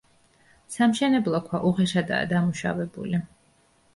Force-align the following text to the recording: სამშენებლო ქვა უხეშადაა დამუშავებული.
სამშენებლო 0.75 1.41
ქვა 1.49 1.59
უხეშადაა 1.71 2.29
დამუშავებული. 2.33 3.23